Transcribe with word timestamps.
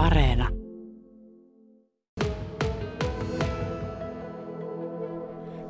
Areena. 0.00 0.48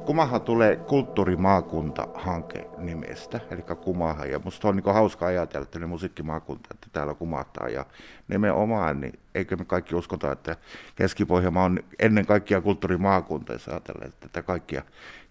Kumaha 0.07 0.41
tulee 0.41 0.77
kulttuurimaakunta-hanke 0.77 2.67
nimestä, 2.79 3.41
eli 3.51 3.63
Kumaha. 3.63 4.25
Ja 4.25 4.41
musta 4.45 4.69
on 4.69 4.77
niin 4.77 4.95
hauska 4.95 5.27
ajatella, 5.27 5.63
että 5.63 5.79
ne 5.79 5.87
musiikkimaakunta, 5.87 6.69
että 6.75 6.87
täällä 6.93 7.15
kumahtaa. 7.15 7.69
Ja 7.69 7.87
nimenomaan, 8.29 9.01
niin 9.01 9.19
eikö 9.35 9.57
me 9.57 9.65
kaikki 9.65 9.95
uskota, 9.95 10.33
että 10.33 10.57
Keski-Pohjanmaa 10.97 11.65
on 11.65 11.79
ennen 11.99 12.27
kaikkea 12.27 12.61
kulttuurimaakunta, 12.61 13.53
jos 13.53 13.69
ajatellaan, 13.69 14.09
että 14.09 14.29
tätä 14.29 14.43
kaikkia 14.43 14.83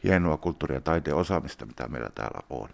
hienoa 0.04 0.38
kulttuuria 0.38 0.78
ja 0.78 0.82
taiteen 0.82 1.16
osaamista, 1.16 1.66
mitä 1.66 1.88
meillä 1.88 2.10
täällä 2.16 2.40
on. 2.50 2.70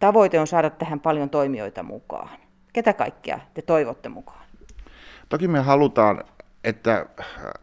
Tavoite 0.00 0.40
on 0.40 0.46
saada 0.46 0.70
tähän 0.70 1.00
paljon 1.00 1.30
toimijoita 1.30 1.82
mukaan. 1.82 2.28
Ketä 2.72 2.92
kaikkia 2.92 3.40
te 3.54 3.62
toivotte 3.62 4.08
mukaan? 4.08 4.44
Toki 5.34 5.48
me 5.48 5.60
halutaan, 5.60 6.24
että 6.64 7.06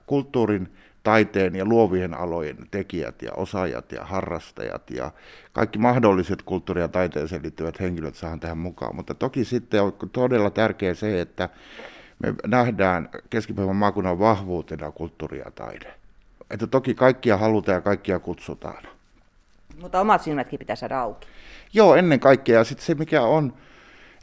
kulttuurin 0.06 0.74
taiteen 1.04 1.56
ja 1.56 1.66
luovien 1.66 2.14
alojen 2.14 2.58
tekijät 2.72 3.22
ja 3.22 3.32
osaajat 3.34 3.92
ja 3.92 4.06
harrastajat 4.06 4.90
ja 4.90 5.12
kaikki 5.54 5.80
mahdolliset 5.80 6.42
kulttuuri- 6.42 6.82
ja 6.82 6.88
taiteeseen 6.88 7.44
liittyvät 7.44 7.80
henkilöt 7.80 8.16
saadaan 8.16 8.40
tähän 8.40 8.58
mukaan. 8.58 8.96
Mutta 8.96 9.14
toki 9.14 9.46
sitten 9.46 9.84
on 9.84 9.94
todella 10.12 10.50
tärkeää 10.50 10.94
se, 10.94 11.22
että 11.22 11.50
me 12.20 12.34
nähdään 12.48 13.10
keskipäivän 13.30 13.76
maakunnan 13.76 14.20
vahvuutena 14.20 14.92
kulttuuri 14.92 15.40
ja 15.40 15.52
taide. 15.52 15.94
Että 16.50 16.68
toki 16.68 16.94
kaikkia 16.94 17.38
halutaan 17.38 17.76
ja 17.76 17.82
kaikkia 17.82 18.20
kutsutaan. 18.20 18.84
Mutta 19.82 20.02
omat 20.02 20.22
silmätkin 20.22 20.60
pitää 20.60 20.76
saada 20.76 21.02
auki. 21.02 21.28
Joo, 21.74 21.96
ennen 21.96 22.20
kaikkea. 22.20 22.58
Ja 22.58 22.64
sitten 22.64 22.86
se, 22.86 22.96
mikä 22.96 23.22
on, 23.22 23.54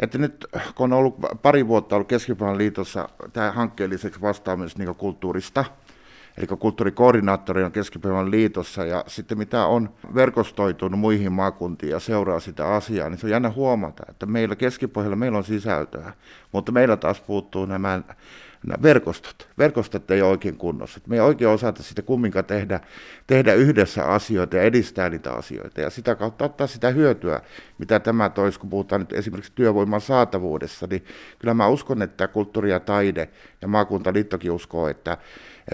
että 0.00 0.18
nyt 0.18 0.46
kun 0.74 0.92
on 0.92 0.98
ollut 0.98 1.16
pari 1.42 1.68
vuotta 1.68 1.96
ollut 1.96 2.08
Keskipäivän 2.08 2.58
liitossa 2.58 3.08
tämä 3.32 3.52
hankkeelliseksi 3.52 4.20
vastaaminen 4.20 4.70
niin 4.78 4.94
kulttuurista, 4.94 5.64
eli 6.38 6.46
kulttuurikoordinaattori 6.46 7.64
on 7.64 7.72
Keskipäivän 7.72 8.30
liitossa, 8.30 8.84
ja 8.84 9.04
sitten 9.06 9.38
mitä 9.38 9.66
on 9.66 9.94
verkostoitunut 10.14 11.00
muihin 11.00 11.32
maakuntiin 11.32 11.90
ja 11.90 12.00
seuraa 12.00 12.40
sitä 12.40 12.74
asiaa, 12.74 13.08
niin 13.08 13.18
se 13.18 13.26
on 13.26 13.30
jännä 13.30 13.50
huomata, 13.50 14.02
että 14.10 14.26
meillä 14.26 14.56
Keskipohjalla 14.56 15.16
meillä 15.16 15.38
on 15.38 15.44
sisältöä, 15.44 16.12
mutta 16.52 16.72
meillä 16.72 16.96
taas 16.96 17.20
puuttuu 17.20 17.66
nämä 17.66 18.02
nämä 18.66 18.82
verkostot. 18.82 19.48
Verkostot 19.58 20.10
ei 20.10 20.22
ole 20.22 20.30
oikein 20.30 20.56
kunnossa. 20.56 21.00
Me 21.06 21.16
ei 21.16 21.20
oikein 21.20 21.50
osata 21.50 21.82
sitä 21.82 22.02
kumminkaan 22.02 22.44
tehdä, 22.44 22.80
tehdä 23.26 23.54
yhdessä 23.54 24.04
asioita 24.04 24.56
ja 24.56 24.62
edistää 24.62 25.10
niitä 25.10 25.32
asioita. 25.32 25.80
Ja 25.80 25.90
sitä 25.90 26.14
kautta 26.14 26.44
ottaa 26.44 26.66
sitä 26.66 26.90
hyötyä, 26.90 27.40
mitä 27.78 28.00
tämä 28.00 28.28
toisi, 28.28 28.60
kun 28.60 28.70
puhutaan 28.70 29.00
nyt 29.00 29.12
esimerkiksi 29.12 29.52
työvoiman 29.54 30.00
saatavuudessa. 30.00 30.86
Niin 30.90 31.04
kyllä 31.38 31.54
mä 31.54 31.68
uskon, 31.68 32.02
että 32.02 32.28
kulttuuri 32.28 32.70
ja 32.70 32.80
taide 32.80 33.28
ja 33.62 33.68
maakuntaliittokin 33.68 34.52
uskoo, 34.52 34.88
että, 34.88 35.16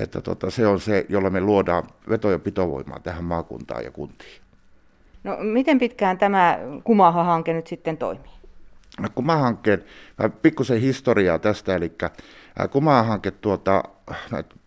että 0.00 0.20
tota, 0.20 0.50
se 0.50 0.66
on 0.66 0.80
se, 0.80 1.06
jolla 1.08 1.30
me 1.30 1.40
luodaan 1.40 1.84
veto- 2.08 2.30
ja 2.30 2.38
pitovoimaa 2.38 3.00
tähän 3.00 3.24
maakuntaan 3.24 3.84
ja 3.84 3.90
kuntiin. 3.90 4.44
No 5.24 5.36
miten 5.40 5.78
pitkään 5.78 6.18
tämä 6.18 6.58
Kumaha-hanke 6.84 7.52
nyt 7.52 7.66
sitten 7.66 7.96
toimii? 7.96 8.34
No, 9.00 9.08
Kumaha-hankkeen, 9.14 9.84
pikkusen 10.42 10.80
historiaa 10.80 11.38
tästä, 11.38 11.76
eli 11.76 11.92
Kumaa-hanke, 12.70 13.30
tuota, 13.30 13.82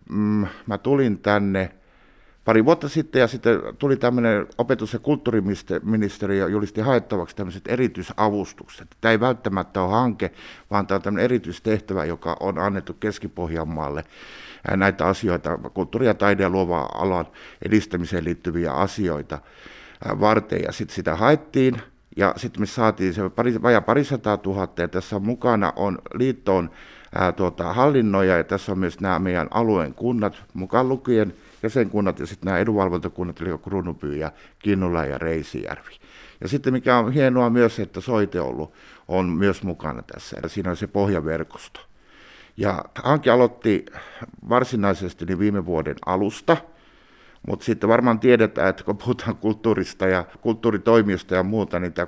mm, 0.09 0.47
mä 0.67 0.77
tulin 0.77 1.19
tänne 1.19 1.71
pari 2.45 2.65
vuotta 2.65 2.89
sitten 2.89 3.19
ja 3.19 3.27
sitten 3.27 3.59
tuli 3.79 3.97
tämmöinen 3.97 4.47
opetus- 4.57 4.93
ja 4.93 4.99
kulttuuriministeriö 4.99 6.47
julisti 6.47 6.81
haettavaksi 6.81 7.35
tämmöiset 7.35 7.67
erityisavustukset. 7.67 8.87
Tämä 9.01 9.11
ei 9.11 9.19
välttämättä 9.19 9.81
ole 9.81 9.91
hanke, 9.91 10.31
vaan 10.71 10.87
tämä 10.87 10.95
on 10.95 11.01
tämmöinen 11.01 11.25
erityistehtävä, 11.25 12.05
joka 12.05 12.37
on 12.39 12.59
annettu 12.59 12.93
Keski-Pohjanmaalle 12.93 14.03
näitä 14.75 15.07
asioita, 15.07 15.57
kulttuuri- 15.73 16.05
ja 16.05 16.13
taide- 16.13 16.43
ja 16.43 16.49
luova 16.49 16.89
alan 16.93 17.27
edistämiseen 17.65 18.23
liittyviä 18.23 18.71
asioita 18.71 19.39
varten. 20.19 20.63
Ja 20.63 20.71
sitten 20.71 20.95
sitä 20.95 21.15
haettiin 21.15 21.81
ja 22.17 22.33
sitten 22.37 22.61
me 22.61 22.65
saatiin 22.65 23.13
se 23.13 23.29
pari, 23.29 23.61
vajaa 23.61 23.81
parisataa 23.81 24.37
tuhatta 24.37 24.81
ja 24.81 24.87
tässä 24.87 25.19
mukana 25.19 25.73
on 25.75 25.99
liittoon 26.13 26.69
ää, 27.17 27.31
tuota, 27.31 27.73
hallinnoja 27.73 28.37
ja 28.37 28.43
tässä 28.43 28.71
on 28.71 28.79
myös 28.79 28.99
nämä 28.99 29.19
meidän 29.19 29.47
alueen 29.51 29.93
kunnat, 29.93 30.43
mukaan 30.53 30.89
lukien 30.89 31.33
jäsenkunnat 31.63 32.19
ja 32.19 32.25
sitten 32.27 32.45
nämä 32.45 32.57
edunvalvontakunnat, 32.57 33.41
eli 33.41 33.57
Kruunupyy 33.63 34.15
ja 34.15 34.31
Kinnula 34.59 35.05
ja 35.05 35.17
Reisijärvi. 35.17 35.97
Ja 36.41 36.47
sitten 36.47 36.73
mikä 36.73 36.97
on 36.97 37.13
hienoa 37.13 37.49
myös, 37.49 37.79
että 37.79 38.01
Soiteollu 38.01 38.73
on 39.07 39.29
myös 39.29 39.63
mukana 39.63 40.01
tässä, 40.01 40.37
ja 40.43 40.49
siinä 40.49 40.69
on 40.69 40.77
se 40.77 40.87
pohjaverkosto. 40.87 41.79
Ja 42.57 42.85
hanke 43.03 43.29
aloitti 43.29 43.85
varsinaisesti 44.49 45.25
niin 45.25 45.39
viime 45.39 45.65
vuoden 45.65 45.95
alusta, 46.05 46.57
mutta 47.47 47.65
sitten 47.65 47.89
varmaan 47.89 48.19
tiedetään, 48.19 48.69
että 48.69 48.83
kun 48.83 48.97
puhutaan 48.97 49.35
kulttuurista 49.35 50.07
ja 50.07 50.25
kulttuuritoimiosta 50.41 51.35
ja 51.35 51.43
muuta, 51.43 51.79
niin 51.79 51.93
tämä 51.93 52.07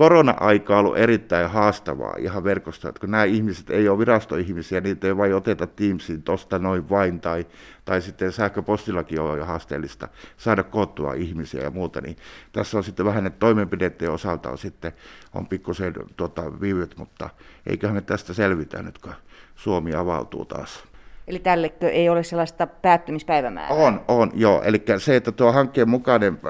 korona-aika 0.00 0.78
on 0.78 0.84
ollut 0.84 0.98
erittäin 0.98 1.50
haastavaa 1.50 2.14
ihan 2.18 2.44
verkosta, 2.44 2.88
että 2.88 3.00
kun 3.00 3.10
nämä 3.10 3.24
ihmiset 3.24 3.70
ei 3.70 3.88
ole 3.88 3.98
virastoihmisiä, 3.98 4.80
niitä 4.80 5.06
ei 5.06 5.16
vain 5.16 5.34
oteta 5.34 5.66
Teamsiin 5.66 6.22
tuosta 6.22 6.58
noin 6.58 6.88
vain, 6.90 7.20
tai, 7.20 7.46
tai 7.84 8.02
sitten 8.02 8.32
sähköpostillakin 8.32 9.20
on 9.20 9.38
jo 9.38 9.44
haasteellista 9.44 10.08
saada 10.36 10.62
koottua 10.62 11.14
ihmisiä 11.14 11.62
ja 11.62 11.70
muuta, 11.70 12.00
niin 12.00 12.16
tässä 12.52 12.76
on 12.76 12.84
sitten 12.84 13.06
vähän, 13.06 13.26
että 13.26 13.38
toimenpideiden 13.38 14.10
osalta 14.10 14.50
on 14.50 14.58
sitten 14.58 14.92
on 15.34 15.46
pikkusen 15.46 15.94
tuota, 16.16 16.60
viivyt, 16.60 16.96
mutta 16.96 17.30
eiköhän 17.66 17.96
me 17.96 18.00
tästä 18.00 18.34
selvitä 18.34 18.82
nyt, 18.82 18.98
kun 18.98 19.12
Suomi 19.54 19.94
avautuu 19.94 20.44
taas. 20.44 20.89
Eli 21.30 21.38
tällekö 21.38 21.90
ei 21.90 22.08
ole 22.08 22.22
sellaista 22.22 22.66
päättymispäivämäärää? 22.66 23.76
On, 23.76 24.04
on, 24.08 24.30
joo. 24.34 24.62
Eli 24.62 24.82
se, 24.98 25.16
että 25.16 25.32
tuo 25.32 25.52
hankkeen 25.52 25.88
mukainen, 25.88 26.40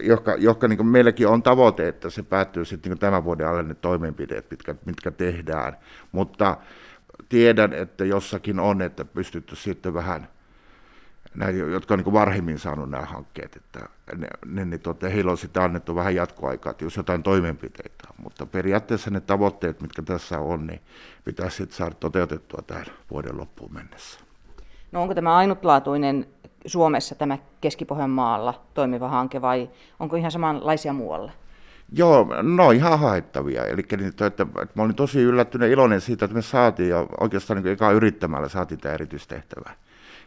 joka, 0.00 0.34
joka 0.34 0.68
niin 0.68 0.86
meilläkin 0.86 1.28
on 1.28 1.42
tavoite, 1.42 1.88
että 1.88 2.10
se 2.10 2.22
päättyy 2.22 2.64
sitten 2.64 2.90
niin 2.90 2.98
tämän 2.98 3.24
vuoden 3.24 3.48
alle 3.48 3.62
ne 3.62 3.74
toimenpiteet, 3.74 4.50
mitkä, 4.50 4.74
mitkä 4.84 5.10
tehdään. 5.10 5.76
Mutta 6.12 6.56
tiedän, 7.28 7.72
että 7.72 8.04
jossakin 8.04 8.60
on, 8.60 8.82
että 8.82 9.04
pystytty 9.04 9.56
sitten 9.56 9.94
vähän, 9.94 10.28
näitä, 11.34 11.58
jotka 11.58 11.94
on 11.94 12.00
niin 12.00 12.12
varhemmin 12.12 12.58
saanut 12.58 12.90
nämä 12.90 13.04
hankkeet, 13.04 13.56
että 13.56 13.88
ne, 14.16 14.28
ne, 14.46 14.64
ne, 14.64 14.78
tuota, 14.78 15.08
heillä 15.08 15.30
on 15.30 15.38
sitten 15.38 15.62
annettu 15.62 15.94
vähän 15.94 16.14
jatkoaikaa, 16.14 16.70
että 16.70 16.84
jos 16.84 16.96
jotain 16.96 17.22
toimenpiteitä 17.22 18.08
on. 18.10 18.14
Mutta 18.22 18.46
periaatteessa 18.46 19.10
ne 19.10 19.20
tavoitteet, 19.20 19.80
mitkä 19.80 20.02
tässä 20.02 20.38
on, 20.38 20.66
niin 20.66 20.80
pitäisi 21.24 21.56
sitten 21.56 21.76
saada 21.76 21.94
toteutettua 21.94 22.62
tähän 22.66 22.86
vuoden 23.10 23.38
loppuun 23.38 23.74
mennessä. 23.74 24.27
No 24.92 25.02
onko 25.02 25.14
tämä 25.14 25.36
ainutlaatuinen 25.36 26.26
Suomessa 26.66 27.14
tämä 27.14 27.38
Keski-Pohjanmaalla 27.60 28.60
toimiva 28.74 29.08
hanke 29.08 29.42
vai 29.42 29.70
onko 30.00 30.16
ihan 30.16 30.30
samanlaisia 30.30 30.92
muualla? 30.92 31.32
Joo, 31.92 32.26
no 32.42 32.70
ihan 32.70 32.98
haettavia. 32.98 33.64
Eli 33.64 33.82
niin, 33.96 34.08
että, 34.08 34.26
että 34.26 34.46
mä 34.74 34.82
olin 34.82 34.94
tosi 34.94 35.22
yllättynyt 35.22 35.70
iloinen 35.72 36.00
siitä, 36.00 36.24
että 36.24 36.34
me 36.34 36.42
saatiin 36.42 36.88
ja 36.88 37.06
oikeastaan 37.20 37.62
niin 37.62 37.72
eka 37.72 37.90
yrittämällä 37.90 38.48
saatiin 38.48 38.80
tämä 38.80 38.94
erityistehtävä. 38.94 39.70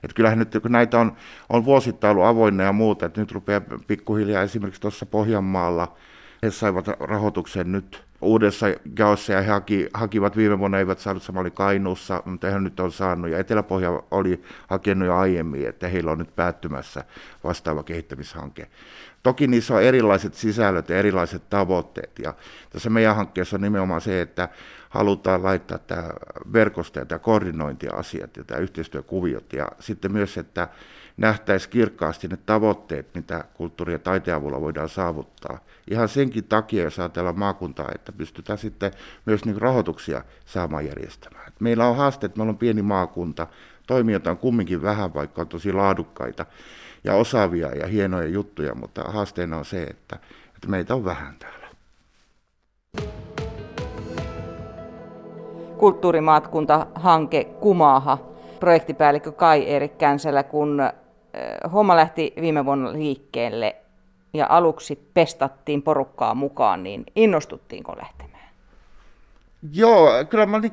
Että 0.03 0.15
kyllähän 0.15 0.39
nyt, 0.39 0.57
kun 0.61 0.71
näitä 0.71 0.99
on, 0.99 1.11
on 1.49 1.65
vuosittain 1.65 2.11
ollut 2.11 2.25
avoinna 2.25 2.63
ja 2.63 2.73
muuta, 2.73 3.05
että 3.05 3.21
nyt 3.21 3.31
rupeaa 3.31 3.61
pikkuhiljaa 3.87 4.43
esimerkiksi 4.43 4.81
tuossa 4.81 5.05
Pohjanmaalla, 5.05 5.95
he 6.43 6.51
saivat 6.51 6.87
rahoituksen 6.99 7.71
nyt 7.71 8.03
uudessa 8.21 8.65
jaossa 8.99 9.33
ja 9.33 9.41
he 9.41 9.51
haki, 9.51 9.89
hakivat 9.93 10.37
viime 10.37 10.59
vuonna, 10.59 10.79
eivät 10.79 10.99
saanut 10.99 11.23
samalla 11.23 11.49
Kainuussa, 11.49 12.23
mutta 12.25 12.47
he 12.47 12.59
nyt 12.59 12.79
on 12.79 12.91
saanut. 12.91 13.31
Ja 13.31 13.39
Eteläpohja 13.39 14.03
oli 14.11 14.41
hakenut 14.67 15.07
jo 15.07 15.15
aiemmin, 15.15 15.67
että 15.67 15.87
heillä 15.87 16.11
on 16.11 16.17
nyt 16.17 16.35
päättymässä 16.35 17.03
vastaava 17.43 17.83
kehittämishanke. 17.83 18.67
Toki 19.23 19.47
niissä 19.47 19.75
on 19.75 19.83
erilaiset 19.83 20.33
sisällöt 20.33 20.89
ja 20.89 20.97
erilaiset 20.97 21.49
tavoitteet. 21.49 22.19
Ja 22.19 22.33
tässä 22.69 22.89
meidän 22.89 23.15
hankkeessa 23.15 23.57
on 23.57 23.61
nimenomaan 23.61 24.01
se, 24.01 24.21
että 24.21 24.49
halutaan 24.89 25.43
laittaa 25.43 25.77
tämä 25.77 26.09
verkosto 26.53 26.99
ja 26.99 27.05
tämä 27.05 27.19
koordinointiasiat 27.19 28.37
ja 28.37 28.43
tämä 28.43 28.59
yhteistyökuviot. 28.59 29.53
Ja 29.53 29.67
sitten 29.79 30.11
myös, 30.11 30.37
että 30.37 30.67
nähtäisiin 31.21 31.71
kirkkaasti 31.71 32.27
ne 32.27 32.37
tavoitteet, 32.45 33.15
mitä 33.15 33.43
kulttuuri- 33.53 33.93
ja 33.93 33.99
taiteen 33.99 34.37
avulla 34.37 34.61
voidaan 34.61 34.89
saavuttaa. 34.89 35.59
Ihan 35.91 36.09
senkin 36.09 36.43
takia, 36.43 36.83
jos 36.83 36.99
ajatellaan 36.99 37.39
maakuntaa, 37.39 37.89
että 37.95 38.11
pystytään 38.11 38.57
sitten 38.57 38.91
myös 39.25 39.45
niin 39.45 39.61
rahoituksia 39.61 40.23
saamaan 40.45 40.85
järjestämään. 40.85 41.53
Meillä 41.59 41.87
on 41.87 41.95
haaste, 41.95 42.25
että 42.25 42.37
meillä 42.37 42.51
on 42.51 42.57
pieni 42.57 42.81
maakunta, 42.81 43.47
toimijoita 43.87 44.31
on 44.31 44.37
kumminkin 44.37 44.81
vähän, 44.81 45.13
vaikka 45.13 45.41
on 45.41 45.47
tosi 45.47 45.73
laadukkaita 45.73 46.45
ja 47.03 47.13
osaavia 47.13 47.75
ja 47.75 47.87
hienoja 47.87 48.27
juttuja, 48.27 48.75
mutta 48.75 49.03
haasteena 49.03 49.57
on 49.57 49.65
se, 49.65 49.83
että, 49.83 50.19
että 50.55 50.67
meitä 50.67 50.95
on 50.95 51.05
vähän 51.05 51.35
täällä. 51.39 51.67
Kulttuurimaatkunta-hanke 55.77 57.43
Kumaaha, 57.43 58.17
projektipäällikkö 58.59 59.31
Kai 59.31 59.69
Erik 59.69 59.97
Känsälä, 59.97 60.43
kun 60.43 60.81
homma 61.73 61.95
lähti 61.95 62.33
viime 62.41 62.65
vuonna 62.65 62.93
liikkeelle 62.93 63.75
ja 64.33 64.45
aluksi 64.49 65.09
pestattiin 65.13 65.81
porukkaa 65.81 66.35
mukaan, 66.35 66.83
niin 66.83 67.03
innostuttiinko 67.15 67.97
lähtemään? 67.97 68.49
Joo, 69.73 70.25
kyllä 70.29 70.45
mä 70.45 70.59
niin 70.59 70.71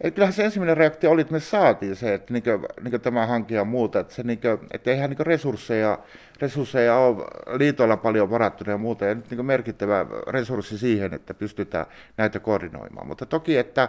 Et 0.00 0.14
kyllähän 0.14 0.32
se 0.32 0.44
ensimmäinen 0.44 0.76
reaktio 0.76 1.10
oli, 1.10 1.20
että 1.20 1.32
me 1.32 1.40
saatiin 1.40 1.96
se, 1.96 2.14
että 2.14 2.32
niin 2.32 2.42
kuin, 2.42 2.66
niin 2.82 2.90
kuin 2.90 3.00
tämä 3.00 3.26
hanke 3.26 3.54
ja 3.54 3.64
muuta, 3.64 4.00
että, 4.00 4.14
se 4.14 4.22
niin 4.22 4.40
kuin, 4.40 4.58
että 4.70 4.90
eihän 4.90 5.10
niin 5.10 5.26
resursseja, 5.26 5.98
resursseja 6.40 6.96
ole 6.96 7.24
liitoilla 7.58 7.96
paljon 7.96 8.30
varattuna 8.30 8.70
ja 8.70 8.78
muuta, 8.78 9.04
ja 9.04 9.14
nyt 9.14 9.30
niin 9.30 9.46
merkittävä 9.46 10.06
resurssi 10.26 10.78
siihen, 10.78 11.14
että 11.14 11.34
pystytään 11.34 11.86
näitä 12.16 12.40
koordinoimaan. 12.40 13.06
Mutta 13.06 13.26
toki, 13.26 13.56
että 13.56 13.88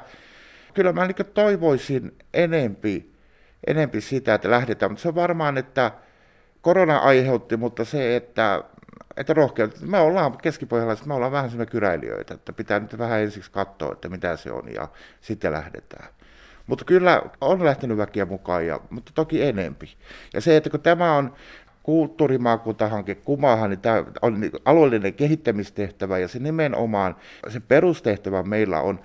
kyllä 0.74 0.94
mä 0.94 1.06
niin 1.06 1.26
toivoisin 1.34 2.18
enempi, 2.34 3.15
enempi 3.68 4.02
sitä, 4.02 4.34
että 4.34 4.50
lähdetään, 4.50 4.92
mutta 4.92 5.02
se 5.02 5.08
on 5.08 5.16
varmaan, 5.16 5.58
että 5.58 5.92
korona 6.62 6.98
aiheutti, 6.98 7.58
mutta 7.58 7.86
se, 7.86 8.16
että 8.16 8.64
että 9.18 9.34
rohkeutta. 9.34 9.86
Me 9.86 10.00
ollaan 10.00 10.38
keskipohjalaiset, 10.38 11.06
me 11.06 11.14
ollaan 11.14 11.32
vähän 11.32 11.50
semmoisia 11.50 11.72
kyräilijöitä, 11.72 12.34
että 12.34 12.54
pitää 12.54 12.80
nyt 12.80 12.98
vähän 12.98 13.22
ensiksi 13.22 13.52
katsoa, 13.52 13.94
että 13.94 14.10
mitä 14.10 14.36
se 14.36 14.52
on 14.52 14.74
ja 14.74 14.88
sitten 15.22 15.52
lähdetään. 15.52 16.08
Mutta 16.68 16.86
kyllä 16.86 17.22
on 17.42 17.66
lähtenyt 17.66 17.98
väkiä 17.98 18.26
mukaan, 18.26 18.68
ja, 18.68 18.80
mutta 18.90 19.12
toki 19.16 19.44
enempi. 19.44 19.98
Ja 20.34 20.42
se, 20.42 20.58
että 20.58 20.70
kun 20.70 20.80
tämä 20.80 21.16
on 21.16 21.34
kulttuurimaakuntahanke 21.84 23.16
Kumahan, 23.16 23.70
niin 23.70 23.80
tämä 23.80 24.04
on 24.22 24.42
niin 24.42 24.52
alueellinen 24.66 25.14
kehittämistehtävä 25.14 26.18
ja 26.18 26.28
se 26.28 26.40
nimenomaan, 26.40 27.16
se 27.48 27.60
perustehtävä 27.60 28.44
meillä 28.44 28.82
on 28.82 29.00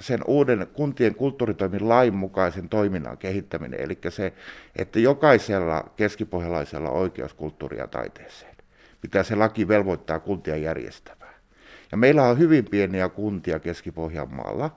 sen 0.00 0.20
uuden 0.26 0.66
kuntien 0.72 1.14
kulttuuritoimin 1.14 1.88
lain 1.88 2.14
mukaisen 2.14 2.68
toiminnan 2.68 3.18
kehittäminen, 3.18 3.80
eli 3.80 3.98
se, 4.08 4.32
että 4.76 4.98
jokaisella 4.98 5.90
keskipohjalaisella 5.96 6.90
on 6.90 6.96
oikeus 6.96 7.34
kulttuuria 7.34 7.80
ja 7.80 7.88
taiteeseen 7.88 8.54
mitä 9.04 9.22
se 9.22 9.34
laki 9.34 9.68
velvoittaa 9.68 10.18
kuntia 10.20 10.56
järjestämään. 10.56 11.34
Ja 11.92 11.96
meillä 11.96 12.22
on 12.22 12.38
hyvin 12.38 12.64
pieniä 12.64 13.08
kuntia 13.08 13.58
Keski-Pohjanmaalla, 13.58 14.70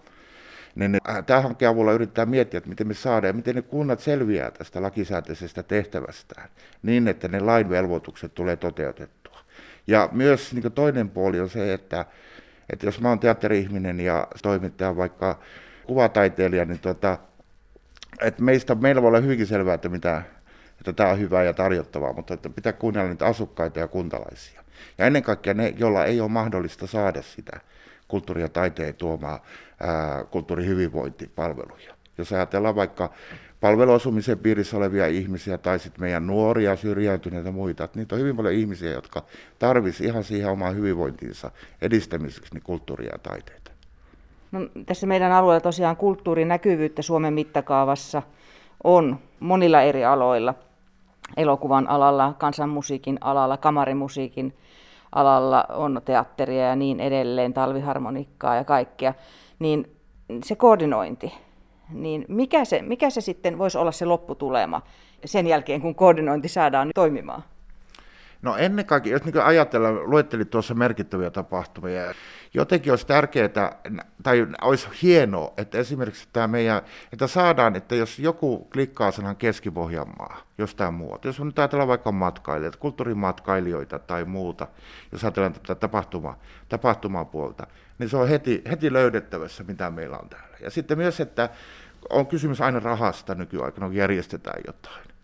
niin 0.76 0.98
äh, 1.10 1.26
tämän 1.26 1.44
hankkeen 1.44 1.70
avulla 1.70 1.94
yritetään 1.94 2.30
miettiä, 2.30 2.58
että 2.58 2.70
miten 2.70 2.88
me 2.88 2.94
saadaan 2.94 3.36
miten 3.36 3.56
ne 3.56 3.62
kunnat 3.62 4.00
selviää 4.00 4.52
tästä 4.52 4.82
lakisääteisestä 4.82 5.64
tehtävästään 5.64 6.50
niin, 6.84 7.08
että 7.08 7.28
ne 7.28 7.40
lain 7.40 7.70
velvoitukset 7.70 8.34
tulee 8.34 8.56
toteutettua. 8.56 9.40
Ja 9.88 10.10
myös 10.12 10.54
niin 10.54 10.72
toinen 10.72 11.10
puoli 11.10 11.40
on 11.40 11.50
se, 11.50 11.74
että, 11.74 12.06
että 12.70 12.86
jos 12.86 13.02
mä 13.02 13.10
oon 13.10 13.20
teatteri-ihminen 13.20 14.00
ja 14.00 14.28
toimittaja 14.44 14.96
vaikka 14.96 15.40
kuvataiteilija, 15.86 16.66
niin 16.66 16.80
tota, 16.80 17.18
että 18.22 18.44
meistä, 18.44 18.76
meillä 18.76 19.02
voi 19.02 19.08
olla 19.08 19.20
hyvinkin 19.20 19.48
selvää, 19.48 19.74
että 19.74 19.90
mitä 19.90 20.24
että 20.80 20.94
tämä 20.94 21.10
on 21.10 21.20
hyvää 21.20 21.44
ja 21.44 21.54
tarjottavaa, 21.54 22.14
mutta 22.14 22.34
että 22.34 22.50
pitää 22.50 22.74
kuunnella 22.74 23.10
niitä 23.10 23.26
asukkaita 23.26 23.80
ja 23.80 23.88
kuntalaisia. 23.88 24.64
Ja 24.98 25.06
ennen 25.06 25.24
kaikkea 25.24 25.54
ne, 25.54 25.74
joilla 25.78 26.06
ei 26.06 26.22
ole 26.22 26.30
mahdollista 26.30 26.88
saada 26.88 27.22
sitä 27.22 27.60
kulttuuri- 28.08 28.42
ja 28.42 28.50
taiteen 28.50 28.96
tuomaa 28.96 29.46
kulttuurihyvinvointipalveluja. 30.32 31.97
Jos 32.18 32.34
ajatellaan 32.34 32.76
vaikka 32.76 33.10
palveluasumisen 33.62 34.40
piirissä 34.40 34.78
olevia 34.78 35.08
ihmisiä 35.08 35.58
tai 35.58 35.80
sitten 35.80 36.02
meidän 36.02 36.28
nuoria 36.28 36.76
syrjäytyneitä 36.76 37.52
muita, 37.52 37.84
että 37.84 38.00
niitä 38.00 38.16
on 38.16 38.22
hyvin 38.22 38.36
paljon 38.36 38.54
ihmisiä, 38.54 38.92
jotka 38.92 39.24
tarvisivat 39.60 40.10
ihan 40.10 40.24
siihen 40.24 40.50
omaan 40.50 40.76
hyvinvointiinsa 40.76 41.52
edistämiseksi 41.82 42.54
niin 42.54 42.64
kulttuuria 42.64 43.12
ja 43.12 43.20
taiteita. 43.20 43.72
No, 44.52 44.60
tässä 44.86 45.08
meidän 45.08 45.32
alueella 45.32 45.62
tosiaan 45.62 45.98
kulttuurinäkyvyyttä 45.98 47.02
Suomen 47.02 47.34
mittakaavassa 47.34 48.22
on 48.84 49.20
monilla 49.40 49.82
eri 49.82 50.06
aloilla 50.06 50.54
elokuvan 51.38 51.90
alalla, 51.90 52.34
kansanmusiikin 52.38 53.18
alalla, 53.22 53.58
kamarimusiikin 53.58 54.54
alalla 55.12 55.66
on 55.70 56.02
teatteria 56.06 56.64
ja 56.64 56.76
niin 56.76 57.00
edelleen, 57.00 57.54
talviharmonikkaa 57.54 58.56
ja 58.56 58.64
kaikkea, 58.64 59.14
niin 59.60 59.92
se 60.44 60.56
koordinointi, 60.56 61.34
niin 61.90 62.26
mikä 62.28 62.66
se, 62.66 62.82
mikä 62.82 63.10
se 63.10 63.22
sitten 63.22 63.58
voisi 63.58 63.78
olla 63.78 63.92
se 63.92 64.06
lopputulema 64.06 64.82
sen 65.26 65.48
jälkeen, 65.48 65.82
kun 65.82 65.96
koordinointi 65.96 66.48
saadaan 66.48 66.90
toimimaan? 66.96 67.44
No 68.42 68.58
ennen 68.58 68.86
kaikkea, 68.86 69.14
jos 69.14 69.24
niin 69.24 69.42
ajatellaan, 69.42 70.10
luettelit 70.10 70.50
tuossa 70.50 70.74
merkittäviä 70.74 71.32
tapahtumia, 71.32 72.14
jotenkin 72.54 72.92
olisi 72.92 73.08
tärkeää, 73.08 73.50
tai 74.24 74.48
olisi 74.62 74.88
hienoa, 75.02 75.54
että 75.58 75.78
esimerkiksi 75.78 76.28
tämä 76.34 76.48
meidän, 76.48 76.82
että 77.14 77.28
saadaan, 77.28 77.76
että 77.76 77.96
jos 77.96 78.20
joku 78.20 78.68
klikkaa 78.74 79.12
sanan 79.12 79.36
Keski-Pohjanmaa 79.36 80.42
jostain 80.58 80.94
muuta, 80.94 81.28
jos 81.28 81.40
on 81.40 81.48
nyt 81.48 81.60
ajatellaan 81.60 81.88
vaikka 81.88 82.12
matkailijoita, 82.12 82.78
kulttuurimatkailijoita 82.78 84.00
tai 84.00 84.26
muuta, 84.26 84.68
jos 85.12 85.24
ajatellaan 85.24 85.54
tätä 85.54 85.76
tapahtuma, 85.76 86.38
tapahtumapuolta, 86.70 87.68
niin 88.00 88.10
se 88.10 88.18
on 88.18 88.30
heti, 88.30 88.62
heti 88.70 88.94
löydettävässä, 88.94 89.64
mitä 89.64 89.92
meillä 89.92 90.18
on 90.18 90.30
täällä. 90.30 90.58
Ja 90.62 90.70
sitten 90.70 90.98
myös, 90.98 91.20
että 91.20 91.50
on 92.10 92.28
kysymys 92.28 92.62
aina 92.62 92.80
rahasta 92.80 93.36
nykyaikana, 93.36 93.88
kun 93.88 93.96
järjestetään 93.96 94.62
jotain 94.68 95.17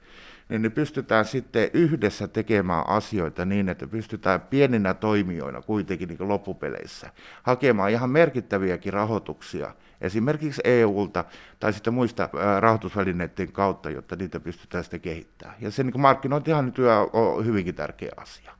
niin 0.54 0.62
ne 0.62 0.70
pystytään 0.70 1.26
sitten 1.26 1.70
yhdessä 1.74 2.28
tekemään 2.28 2.90
asioita 2.90 3.46
niin, 3.46 3.70
että 3.70 3.88
pystytään 3.88 4.42
pieninä 4.42 4.94
toimijoina 4.94 5.62
kuitenkin 5.62 6.10
niin 6.10 6.28
loppupeleissä 6.28 7.10
hakemaan 7.44 7.92
ihan 7.92 8.10
merkittäviäkin 8.10 8.94
rahoituksia 8.94 9.74
esimerkiksi 10.02 10.62
EUlta 10.64 11.26
tai 11.60 11.74
sitten 11.74 11.94
muista 11.94 12.30
rahoitusvälineiden 12.60 13.52
kautta, 13.52 13.90
jotta 13.90 14.16
niitä 14.16 14.40
pystytään 14.40 14.84
sitten 14.84 15.02
kehittämään. 15.02 15.58
Ja 15.62 15.72
se 15.72 15.84
niin 15.84 16.02
markkinointihan 16.02 16.66
nyt 16.66 16.76
on 17.14 17.46
hyvinkin 17.46 17.76
tärkeä 17.76 18.12
asia. 18.18 18.52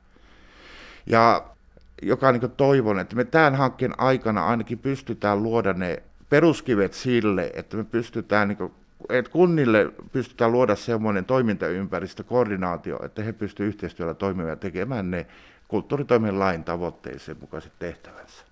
Ja 1.06 1.44
joka 2.02 2.32
niin 2.32 2.50
toivon, 2.56 2.98
että 2.98 3.16
me 3.16 3.24
tämän 3.24 3.54
hankkeen 3.54 4.00
aikana 4.00 4.46
ainakin 4.46 4.78
pystytään 4.78 5.42
luoda 5.42 5.72
ne 5.72 6.02
peruskivet 6.28 6.94
sille, 6.94 7.50
että 7.54 7.76
me 7.76 7.84
pystytään 7.84 8.48
niin 8.48 8.72
että 9.08 9.30
kunnille 9.30 9.92
pystytään 10.12 10.52
luoda 10.52 10.76
semmoinen 10.76 11.24
toimintaympäristö, 11.24 12.24
koordinaatio, 12.24 13.04
että 13.04 13.22
he 13.22 13.32
pystyvät 13.32 13.68
yhteistyöllä 13.68 14.14
toimimaan 14.14 14.50
ja 14.50 14.56
tekemään 14.56 15.10
ne 15.10 15.26
kulttuuritoimen 15.68 16.38
lain 16.38 16.64
tavoitteeseen 16.64 17.38
mukaiset 17.40 17.72
tehtävänsä. 17.78 18.44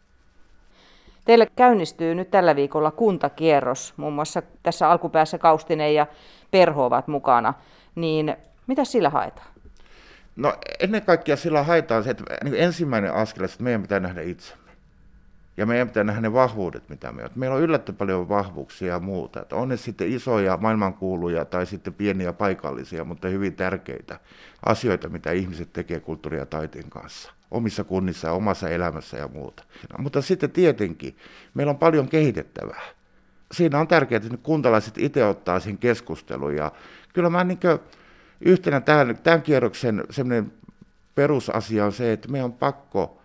Teille 1.24 1.46
käynnistyy 1.56 2.14
nyt 2.14 2.30
tällä 2.30 2.56
viikolla 2.56 2.90
kuntakierros, 2.90 3.94
muun 3.96 4.12
muassa 4.12 4.42
tässä 4.62 4.90
alkupäässä 4.90 5.38
Kaustinen 5.38 5.94
ja 5.94 6.06
Perho 6.50 6.86
ovat 6.86 7.08
mukana, 7.08 7.54
niin 7.94 8.36
mitä 8.66 8.84
sillä 8.84 9.10
haetaan? 9.10 9.46
No 10.36 10.54
ennen 10.80 11.02
kaikkea 11.02 11.36
sillä 11.36 11.62
haetaan 11.62 12.04
se, 12.04 12.10
että 12.10 12.24
niin 12.44 12.54
ensimmäinen 12.56 13.14
askel, 13.14 13.44
että 13.44 13.62
meidän 13.62 13.82
pitää 13.82 14.00
nähdä 14.00 14.20
itse. 14.20 14.54
Ja 15.56 15.66
meidän 15.66 15.88
pitää 15.88 16.04
nähdä 16.04 16.20
ne 16.20 16.32
vahvuudet, 16.32 16.88
mitä 16.88 17.12
me 17.12 17.24
on. 17.24 17.30
Meillä 17.34 17.56
on 17.56 17.62
yllättävän 17.62 17.96
paljon 17.96 18.28
vahvuuksia 18.28 18.92
ja 18.92 19.00
muuta. 19.00 19.42
Että 19.42 19.56
on 19.56 19.68
ne 19.68 19.76
sitten 19.76 20.12
isoja 20.12 20.56
maailmankuuluja 20.56 21.44
tai 21.44 21.66
sitten 21.66 21.94
pieniä 21.94 22.32
paikallisia, 22.32 23.04
mutta 23.04 23.28
hyvin 23.28 23.54
tärkeitä 23.54 24.20
asioita, 24.66 25.08
mitä 25.08 25.32
ihmiset 25.32 25.72
tekee 25.72 26.00
kulttuuri- 26.00 26.38
ja 26.38 26.46
taiteen 26.46 26.90
kanssa 26.90 27.32
omissa 27.52 27.84
kunnissa 27.84 28.32
omassa 28.32 28.68
elämässä 28.68 29.16
ja 29.16 29.28
muuta. 29.28 29.64
No, 29.92 30.02
mutta 30.02 30.22
sitten 30.22 30.50
tietenkin 30.50 31.16
meillä 31.54 31.70
on 31.70 31.78
paljon 31.78 32.08
kehitettävää. 32.08 32.82
Siinä 33.52 33.80
on 33.80 33.88
tärkeää, 33.88 34.20
että 34.24 34.36
kuntalaiset 34.42 34.98
itse 34.98 35.24
ottaa 35.24 35.60
sen 35.60 35.78
keskustelun. 35.78 36.56
Ja 36.56 36.72
kyllä 37.14 37.30
mä 37.30 37.44
niin 37.44 37.58
yhtenä 38.40 38.80
tämän, 38.80 39.18
tämän 39.22 39.42
kierroksen 39.42 40.04
perusasia 41.14 41.84
on 41.84 41.92
se, 41.92 42.12
että 42.12 42.28
meidän 42.28 42.44
on 42.44 42.52
pakko 42.52 43.21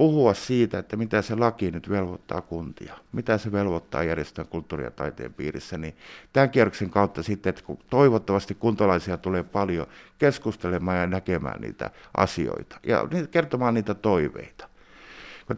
puhua 0.00 0.34
siitä, 0.34 0.78
että 0.78 0.96
mitä 0.96 1.22
se 1.22 1.34
laki 1.34 1.70
nyt 1.70 1.90
velvoittaa 1.90 2.40
kuntia, 2.40 2.94
mitä 3.12 3.38
se 3.38 3.52
velvoittaa 3.52 4.02
järjestää 4.02 4.44
kulttuuri- 4.44 4.84
ja 4.84 4.90
taiteen 4.90 5.34
piirissä, 5.34 5.78
niin 5.78 5.96
tämän 6.32 6.50
kierroksen 6.50 6.90
kautta 6.90 7.22
sitten, 7.22 7.50
että 7.50 7.62
kun 7.62 7.78
toivottavasti 7.90 8.54
kuntalaisia 8.54 9.16
tulee 9.16 9.42
paljon 9.42 9.86
keskustelemaan 10.18 10.98
ja 10.98 11.06
näkemään 11.06 11.60
niitä 11.60 11.90
asioita 12.16 12.80
ja 12.86 13.08
kertomaan 13.30 13.74
niitä 13.74 13.94
toiveita. 13.94 14.68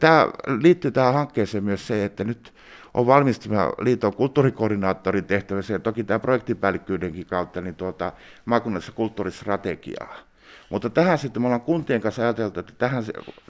Tämä 0.00 0.28
liittyy 0.60 0.90
tähän 0.90 1.14
hankkeeseen 1.14 1.64
myös 1.64 1.86
se, 1.86 2.04
että 2.04 2.24
nyt 2.24 2.54
on 2.94 3.06
valmistunut 3.06 3.78
liiton 3.80 4.14
kulttuurikoordinaattorin 4.14 5.24
tehtävässä 5.24 5.72
ja 5.72 5.78
toki 5.78 6.04
tämä 6.04 6.18
projektipäällikkyydenkin 6.18 7.26
kautta 7.26 7.60
niin 7.60 7.74
tuota, 7.74 8.12
maakunnassa 8.44 8.92
kulttuuristrategiaa. 8.92 10.31
Mutta 10.72 10.90
tähän 10.90 11.18
sitten 11.18 11.42
me 11.42 11.46
ollaan 11.46 11.60
kuntien 11.60 12.00
kanssa 12.00 12.22
ajateltu, 12.22 12.60
että 12.60 12.72
tähän, 12.78 13.04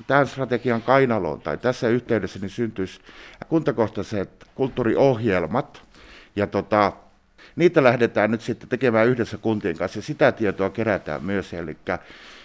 tähän 0.06 0.26
strategian 0.26 0.82
kainaloon 0.82 1.40
tai 1.40 1.58
tässä 1.58 1.88
yhteydessä 1.88 2.38
niin 2.38 2.50
syntyisi 2.50 3.00
kuntakohtaiset 3.48 4.46
kulttuuriohjelmat. 4.54 5.82
Ja 6.36 6.46
tota, 6.46 6.92
niitä 7.56 7.82
lähdetään 7.82 8.30
nyt 8.30 8.40
sitten 8.40 8.68
tekemään 8.68 9.08
yhdessä 9.08 9.38
kuntien 9.38 9.76
kanssa 9.76 9.98
ja 9.98 10.02
sitä 10.02 10.32
tietoa 10.32 10.70
kerätään 10.70 11.24
myös. 11.24 11.54
Eli 11.54 11.76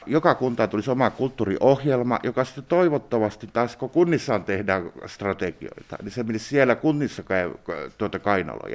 joka 0.07 0.35
kuntaan 0.35 0.69
tulisi 0.69 0.91
oma 0.91 1.09
kulttuuriohjelma, 1.09 2.19
joka 2.23 2.45
sitten 2.45 2.63
toivottavasti 2.65 3.47
taas 3.53 3.75
kun 3.75 3.89
kunnissaan 3.89 4.43
tehdään 4.43 4.91
strategioita, 5.05 5.97
niin 6.01 6.11
se 6.11 6.23
menisi 6.23 6.45
siellä 6.45 6.75
kunnissa 6.75 7.23
tuota 7.97 8.19
kainalo. 8.19 8.67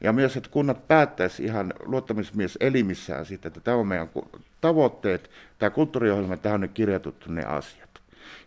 Ja, 0.00 0.12
myös, 0.12 0.36
että 0.36 0.50
kunnat 0.50 0.88
päättäisi 0.88 1.44
ihan 1.44 1.72
luottamusmies 1.84 2.58
elimissään 2.60 3.26
sitten, 3.26 3.48
että 3.48 3.60
tämä 3.60 3.76
on 3.76 3.86
meidän 3.86 4.08
tavoitteet, 4.60 5.30
tämä 5.58 5.70
kulttuuriohjelma, 5.70 6.36
tähän 6.36 6.54
on 6.54 6.60
nyt 6.60 6.72
kirjattu 6.72 7.14
ne 7.26 7.44
asiat. 7.44 7.90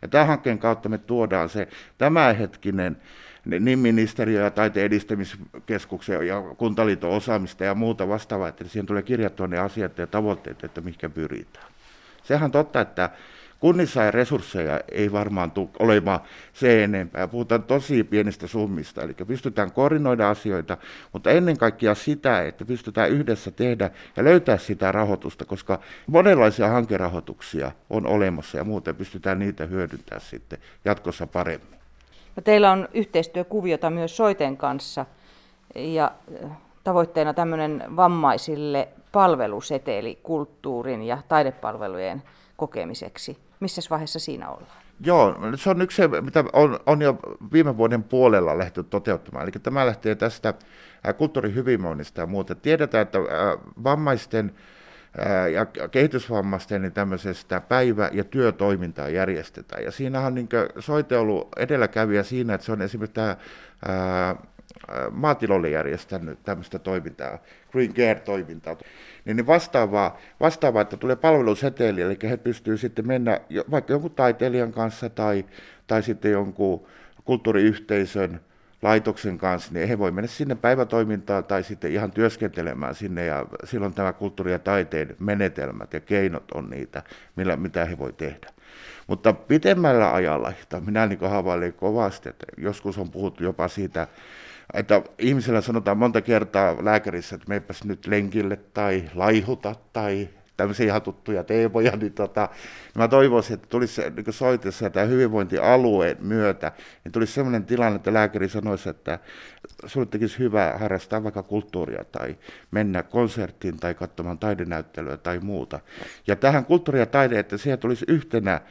Ja 0.02 0.08
tämän 0.08 0.28
hankkeen 0.28 0.60
kautta 0.60 0.90
me 0.90 0.98
tuodaan 0.98 1.50
se 1.50 1.68
tämänhetkinen 1.98 2.98
niin 3.60 3.80
ministeriö 3.80 4.44
ja 4.44 4.52
taiteen 4.52 4.86
edistämiskeskuksen 4.86 6.28
ja 6.28 6.42
kuntaliiton 6.58 7.12
osaamista 7.12 7.64
ja 7.64 7.76
muuta 7.76 8.08
vastaavaa, 8.08 8.48
että 8.48 8.68
siihen 8.68 8.86
tulee 8.86 9.02
kirjattua 9.02 9.48
ne 9.48 9.58
asiat 9.58 9.98
ja 9.98 10.08
tavoitteet, 10.08 10.64
että 10.64 10.82
mihinkä 10.82 11.10
pyritään. 11.10 11.77
Sehän 12.28 12.52
totta, 12.52 12.82
että 12.82 13.10
kunnissa 13.60 14.04
ja 14.04 14.12
resursseja 14.12 14.80
ei 14.92 15.12
varmaan 15.12 15.52
tule 15.52 15.70
olemaan 15.80 16.20
se 16.54 16.84
enempää. 16.84 17.28
Puhutaan 17.28 17.64
tosi 17.64 18.04
pienistä 18.04 18.48
summista, 18.48 19.02
eli 19.02 19.14
pystytään 19.14 19.72
koordinoida 19.72 20.30
asioita, 20.30 20.78
mutta 21.14 21.30
ennen 21.30 21.58
kaikkea 21.58 21.96
sitä, 21.96 22.44
että 22.44 22.66
pystytään 22.66 23.10
yhdessä 23.10 23.52
tehdä 23.52 23.92
ja 24.18 24.24
löytää 24.24 24.58
sitä 24.58 24.92
rahoitusta, 24.92 25.46
koska 25.46 25.80
monenlaisia 26.08 26.68
hankerahoituksia 26.68 27.72
on 27.90 28.08
olemassa 28.08 28.58
ja 28.58 28.64
muuten 28.64 28.96
pystytään 28.96 29.40
niitä 29.40 29.66
hyödyntämään 29.66 30.22
sitten 30.22 30.60
jatkossa 30.86 31.28
paremmin. 31.28 31.80
No 32.36 32.42
teillä 32.44 32.72
on 32.72 32.90
yhteistyökuviota 32.94 33.90
myös 33.90 34.18
Soiten 34.18 34.58
kanssa 34.58 35.06
ja 35.76 36.12
tavoitteena 36.84 37.34
tämmöinen 37.34 37.84
vammaisille 37.96 38.88
palveluseteli 39.12 40.20
kulttuurin 40.24 41.04
ja 41.04 41.18
taidepalvelujen 41.28 42.24
kokemiseksi. 42.58 43.38
Missä 43.60 43.82
vaiheessa 43.90 44.20
siinä 44.20 44.50
ollaan? 44.50 44.78
Joo, 45.06 45.36
se 45.56 45.70
on 45.70 45.82
yksi, 45.82 46.02
mitä 46.22 46.44
on, 46.54 46.80
on 46.86 47.02
jo 47.02 47.20
viime 47.54 47.78
vuoden 47.78 48.04
puolella 48.04 48.58
lähty 48.58 48.84
toteuttamaan. 48.84 49.44
Eli 49.44 49.52
tämä 49.52 49.86
lähtee 49.86 50.16
tästä 50.16 50.54
kulttuurihyvinvoinnista 51.18 52.22
ja 52.22 52.28
muuta. 52.28 52.56
Tiedetään, 52.56 53.02
että 53.02 53.20
vammaisten 53.84 54.56
ja 55.54 55.66
kehitysvammaisten 55.92 56.82
niin 56.82 56.94
tämmöisestä 56.94 57.62
päivä- 57.62 58.10
ja 58.14 58.24
työtoimintaa 58.24 59.10
järjestetään. 59.10 59.84
Ja 59.84 59.92
siinä 59.92 60.22
on 60.22 60.36
niin 60.36 60.50
soite 60.80 61.18
ollut 61.18 61.48
edelläkävijä 61.58 62.24
siinä, 62.24 62.54
että 62.54 62.66
se 62.66 62.72
on 62.72 62.82
esimerkiksi 62.82 63.14
tämä 63.14 63.36
maatiloille 65.12 65.70
järjestänyt 65.70 66.44
tämmöistä 66.44 66.80
toimintaa, 66.80 67.38
Green 67.72 67.94
Care-toimintaa, 67.94 68.78
niin 69.26 69.48
vastaavaa, 69.48 70.18
vastaavaa, 70.40 70.82
että 70.82 70.98
tulee 70.98 71.16
palveluseteli, 71.16 72.02
eli 72.02 72.18
he 72.24 72.38
pystyvät 72.38 72.80
sitten 72.80 73.08
mennä 73.08 73.40
vaikka 73.72 73.94
jonkun 73.94 74.12
taiteilijan 74.12 74.74
kanssa 74.74 75.10
tai, 75.10 75.46
tai 75.88 76.04
sitten 76.04 76.32
jonkun 76.32 76.88
kulttuuriyhteisön 77.26 78.40
laitoksen 78.82 79.38
kanssa, 79.38 79.74
niin 79.74 79.88
he 79.88 79.98
voi 79.98 80.12
mennä 80.12 80.28
sinne 80.28 80.56
päivätoimintaan 80.56 81.44
tai 81.44 81.64
sitten 81.64 81.92
ihan 81.92 82.12
työskentelemään 82.12 82.96
sinne 82.96 83.26
ja 83.26 83.46
silloin 83.64 83.94
tämä 83.94 84.14
kulttuuri- 84.14 84.52
ja 84.52 84.60
taiteen 84.60 85.16
menetelmät 85.20 85.94
ja 85.94 86.00
keinot 86.00 86.52
on 86.52 86.70
niitä, 86.70 87.04
millä, 87.36 87.56
mitä 87.56 87.86
he 87.86 87.98
voi 87.98 88.14
tehdä. 88.14 88.48
Mutta 89.08 89.34
pitemmällä 89.34 90.14
ajalla, 90.14 90.54
minä 90.86 91.08
niin 91.08 91.20
havailen 91.20 91.74
kovasti, 91.74 92.30
että 92.30 92.46
joskus 92.58 92.98
on 92.98 93.12
puhuttu 93.12 93.44
jopa 93.44 93.68
siitä, 93.68 94.08
että 94.74 95.02
ihmisellä 95.20 95.62
sanotaan 95.62 95.98
monta 95.98 96.22
kertaa 96.22 96.86
lääkärissä, 96.86 97.36
että 97.36 97.50
meipäs 97.50 97.84
nyt 97.84 98.08
lenkille 98.08 98.60
tai 98.74 99.10
laihuta 99.16 99.76
tai 99.94 100.30
tämmöisiä 100.58 100.86
ihan 100.86 101.02
tuttuja 101.02 101.44
teemoja, 101.44 101.96
niin 101.96 102.14
tota, 102.14 102.50
niin 102.52 103.02
mä 103.02 103.08
toivoisin, 103.08 103.54
että 103.54 103.68
tulisi 103.70 104.02
niin 104.02 104.26
soitessa 104.30 104.90
tämä 104.90 105.06
hyvinvointialueen 105.06 106.18
myötä, 106.20 106.72
niin 107.04 107.12
tulisi 107.12 107.34
sellainen 107.34 107.66
tilanne, 107.66 107.96
että 107.96 108.14
lääkäri 108.14 108.50
sanoisi, 108.50 108.90
että 108.90 109.20
sulle 109.86 110.06
tekisi 110.06 110.40
hyvä 110.40 110.76
harrastaa 110.80 111.24
vaikka 111.24 111.44
kulttuuria 111.44 112.04
tai 112.04 112.38
mennä 112.72 113.04
konserttiin 113.04 113.78
tai 113.78 113.94
katsomaan 113.94 114.38
taidenäyttelyä 114.38 115.18
tai 115.18 115.40
muuta. 115.40 115.80
Ja 116.28 116.36
tähän 116.36 116.66
kulttuuri 116.66 117.00
ja 117.00 117.06
taide, 117.06 117.40
että 117.40 117.58
siihen 117.58 117.80
tulisi 117.80 118.06
yhtenä 118.08 118.62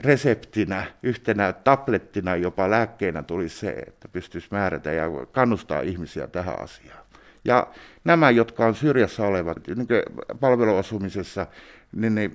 reseptinä, 0.00 0.86
yhtenä 1.02 1.52
tablettina 1.52 2.36
jopa 2.36 2.70
lääkkeenä 2.70 3.22
tuli 3.22 3.48
se, 3.48 3.70
että 3.70 4.08
pystyisi 4.08 4.48
määrätä 4.50 4.92
ja 4.92 5.04
kannustaa 5.32 5.80
ihmisiä 5.80 6.26
tähän 6.26 6.60
asiaan. 6.60 7.04
Ja 7.44 7.66
nämä, 8.04 8.30
jotka 8.30 8.66
on 8.66 8.74
syrjässä 8.74 9.26
olevat 9.26 9.58
niin 9.66 9.86
palveluasumisessa, 10.40 11.46
niin 11.92 12.14
ne, 12.14 12.30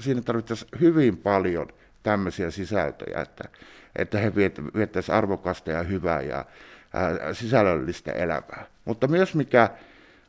siinä 0.00 0.22
tarvittaisiin 0.22 0.70
hyvin 0.80 1.16
paljon 1.16 1.68
tämmöisiä 2.02 2.50
sisältöjä, 2.50 3.20
että, 3.20 3.44
että 3.96 4.18
he 4.18 4.34
viettäisivät 4.76 5.18
arvokasta 5.18 5.70
ja 5.70 5.82
hyvää 5.82 6.20
ja 6.20 6.44
ää, 6.94 7.34
sisällöllistä 7.34 8.12
elämää. 8.12 8.66
Mutta 8.84 9.08
myös 9.08 9.34
mikä 9.34 9.70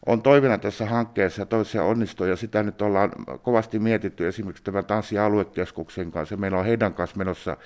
on 0.05 0.21
toivina 0.21 0.57
tässä 0.57 0.85
hankkeessa 0.85 1.41
ja 1.41 1.45
toisessa 1.45 1.83
onnistuu, 1.83 2.25
ja 2.25 2.35
sitä 2.35 2.63
nyt 2.63 2.81
ollaan 2.81 3.11
kovasti 3.41 3.79
mietitty 3.79 4.27
esimerkiksi 4.27 4.63
tämän 4.63 4.85
tanssialuekeskuksen 4.85 6.11
kanssa. 6.11 6.37
Meillä 6.37 6.57
on 6.57 6.65
heidän 6.65 6.93
kanssa 6.93 7.17
menossa 7.17 7.57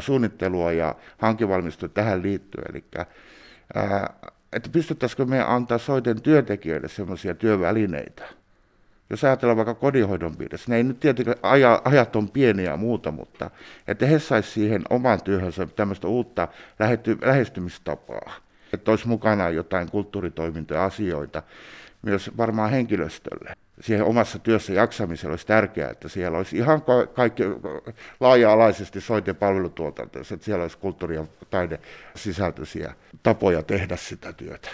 suunnittelua 0.00 0.72
ja 0.72 0.94
hankevalmistelua 1.18 1.92
tähän 1.94 2.22
liittyen. 2.22 2.64
Eli 2.70 2.84
että 4.52 4.68
pystyttäisikö 4.72 5.24
me 5.24 5.40
antaa 5.40 5.78
soiden 5.78 6.22
työntekijöille 6.22 6.88
sellaisia 6.88 7.34
työvälineitä. 7.34 8.24
Jos 9.10 9.24
ajatellaan 9.24 9.56
vaikka 9.56 9.74
kodinhoidon 9.74 10.36
piirissä, 10.36 10.70
ne 10.70 10.76
ei 10.76 10.82
nyt 10.84 11.00
tietenkin 11.00 11.34
ajat 11.84 12.16
on 12.16 12.28
pieniä 12.30 12.70
ja 12.70 12.76
muuta, 12.76 13.10
mutta 13.10 13.50
että 13.88 14.06
he 14.06 14.18
saisivat 14.18 14.54
siihen 14.54 14.82
oman 14.90 15.22
työhönsä 15.22 15.66
tämmöistä 15.66 16.08
uutta 16.08 16.48
lähestymistapaa 17.22 18.32
että 18.72 18.90
olisi 18.90 19.08
mukana 19.08 19.50
jotain 19.50 19.90
kulttuuritoimintoja 19.90 20.84
asioita 20.84 21.42
myös 22.02 22.30
varmaan 22.36 22.70
henkilöstölle. 22.70 23.54
Siihen 23.80 24.04
omassa 24.04 24.38
työssä 24.38 24.72
jaksamisella 24.72 25.32
olisi 25.32 25.46
tärkeää, 25.46 25.90
että 25.90 26.08
siellä 26.08 26.38
olisi 26.38 26.56
ihan 26.56 26.82
kaikki 27.14 27.42
laaja-alaisesti 28.20 29.00
soite 29.00 29.34
palvelutuotanto, 29.34 30.20
että 30.20 30.44
siellä 30.44 30.62
olisi 30.62 30.78
kulttuuri- 30.78 31.16
ja 31.16 31.24
taide 31.50 31.80
sisältöisiä 32.16 32.94
tapoja 33.22 33.62
tehdä 33.62 33.96
sitä 33.96 34.32
työtä. 34.32 34.70